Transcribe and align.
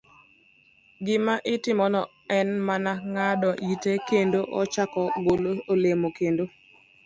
Gima 1.05 1.33
itimone 1.53 2.01
en 2.37 2.49
mana 2.67 2.91
ng'ado 3.13 3.49
ite 3.71 3.91
kendo 4.07 4.39
ochako 4.61 5.01
golo 5.25 5.51
olemo 5.73 6.07
kendo. 6.17 6.43